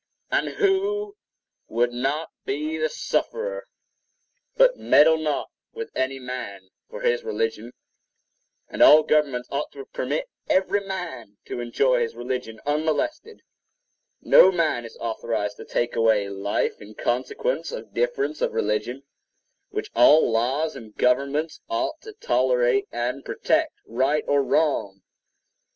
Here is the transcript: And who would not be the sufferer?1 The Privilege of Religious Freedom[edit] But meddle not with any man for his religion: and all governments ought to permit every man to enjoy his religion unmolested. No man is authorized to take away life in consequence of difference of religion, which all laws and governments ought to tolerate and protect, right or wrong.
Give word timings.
And 0.31 0.49
who 0.49 1.15
would 1.67 1.93
not 1.93 2.31
be 2.43 2.75
the 2.75 2.89
sufferer?1 2.89 3.65
The 4.55 4.57
Privilege 4.57 4.71
of 4.71 4.79
Religious 4.79 4.89
Freedom[edit] 4.89 4.89
But 4.89 4.89
meddle 4.97 5.17
not 5.19 5.51
with 5.73 5.91
any 5.95 6.17
man 6.17 6.69
for 6.89 7.01
his 7.01 7.23
religion: 7.23 7.71
and 8.67 8.81
all 8.81 9.03
governments 9.03 9.47
ought 9.51 9.71
to 9.73 9.85
permit 9.85 10.27
every 10.49 10.79
man 10.81 11.37
to 11.45 11.59
enjoy 11.59 11.99
his 11.99 12.15
religion 12.15 12.59
unmolested. 12.65 13.43
No 14.23 14.51
man 14.51 14.85
is 14.85 14.97
authorized 14.97 15.57
to 15.57 15.65
take 15.65 15.95
away 15.95 16.27
life 16.29 16.81
in 16.81 16.95
consequence 16.95 17.71
of 17.71 17.93
difference 17.93 18.41
of 18.41 18.53
religion, 18.55 19.03
which 19.69 19.91
all 19.93 20.31
laws 20.31 20.75
and 20.75 20.95
governments 20.97 21.61
ought 21.69 22.01
to 22.01 22.13
tolerate 22.13 22.87
and 22.91 23.23
protect, 23.23 23.75
right 23.85 24.23
or 24.27 24.41
wrong. 24.41 25.03